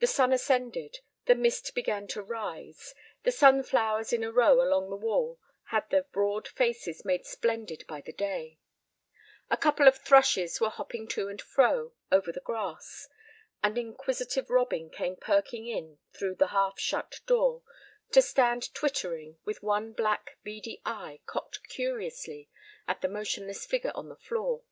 The 0.00 0.08
sun 0.08 0.32
ascended, 0.32 0.98
the 1.26 1.36
mist 1.36 1.76
began 1.76 2.08
to 2.08 2.22
rise, 2.24 2.92
the 3.22 3.30
sunflowers 3.30 4.12
in 4.12 4.24
a 4.24 4.32
row 4.32 4.60
along 4.60 4.90
the 4.90 4.96
wall 4.96 5.38
had 5.66 5.88
their 5.90 6.02
broad 6.02 6.48
faces 6.48 7.04
made 7.04 7.24
splendid 7.24 7.84
by 7.86 8.00
the 8.00 8.12
day. 8.12 8.58
A 9.52 9.56
couple 9.56 9.86
of 9.86 9.98
thrushes 9.98 10.60
were 10.60 10.70
hopping 10.70 11.06
to 11.10 11.28
and 11.28 11.40
fro 11.40 11.92
over 12.10 12.32
the 12.32 12.40
grass. 12.40 13.08
An 13.62 13.76
inquisitive 13.76 14.50
robin 14.50 14.90
came 14.90 15.14
perking 15.14 15.68
in 15.68 15.98
through 16.12 16.34
the 16.34 16.48
half 16.48 16.80
shut 16.80 17.20
door, 17.24 17.62
to 18.10 18.20
stand 18.22 18.74
twittering 18.74 19.38
with 19.44 19.62
one 19.62 19.92
black, 19.92 20.36
beady 20.42 20.82
eye 20.84 21.20
cocked 21.26 21.60
curiously 21.68 22.48
at 22.88 23.02
the 23.02 23.08
motionless 23.08 23.64
figure 23.64 23.92
on 23.94 24.08
the 24.08 24.16
floor. 24.16 24.64